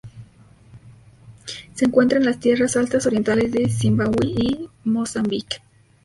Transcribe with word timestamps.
Se 1.75 1.85
encuentra 1.85 2.17
en 2.17 2.25
las 2.25 2.39
tierra 2.39 2.65
altas 2.75 3.05
orientales 3.05 3.51
de 3.51 3.69
Zimbabwe 3.69 4.25
y 4.25 4.67
Mozambique. 4.83 5.57